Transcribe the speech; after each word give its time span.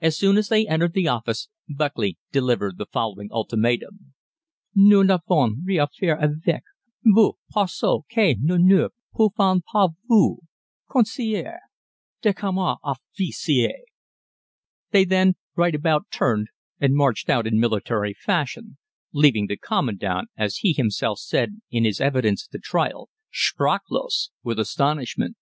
As 0.00 0.16
soon 0.16 0.38
as 0.38 0.48
they 0.48 0.66
entered 0.66 0.94
the 0.94 1.08
office, 1.08 1.50
Buckley 1.68 2.16
delivered 2.32 2.78
the 2.78 2.86
following 2.86 3.30
ultimatum. 3.30 4.14
"Nous 4.74 5.04
n'avons 5.04 5.54
rien 5.66 5.86
à 5.86 5.88
faire 5.92 6.16
avec 6.18 6.62
vous 7.04 7.36
parce 7.50 7.78
que 7.78 8.36
nous 8.40 8.56
ne 8.58 8.88
pouvons 9.14 9.60
pas 9.70 9.88
vous 10.08 10.38
considérer 10.90 11.58
comme 12.34 12.58
un 12.58 12.78
officier." 12.82 13.80
They 14.92 15.04
then 15.04 15.34
right 15.56 15.74
about 15.74 16.10
turned 16.10 16.48
and 16.80 16.94
marched 16.94 17.28
out 17.28 17.46
in 17.46 17.60
military 17.60 18.14
fashion, 18.14 18.78
leaving 19.12 19.46
the 19.46 19.58
Commandant, 19.58 20.30
as 20.38 20.56
he 20.64 20.72
himself 20.72 21.18
said 21.18 21.60
in 21.70 21.84
his 21.84 22.00
evidence 22.00 22.48
at 22.48 22.52
the 22.52 22.58
trial, 22.60 23.10
"sprachlos" 23.30 24.30
with 24.42 24.58
astonishment. 24.58 25.36